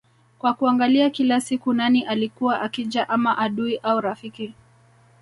kwa 0.39 0.53
kuangalia 0.53 1.09
kila 1.09 1.41
siku 1.41 1.73
nani 1.73 2.05
alikuwa 2.05 2.61
akija 2.61 3.09
ama 3.09 3.37
adui 3.37 3.77
au 3.77 4.01
rafiki 4.01 4.53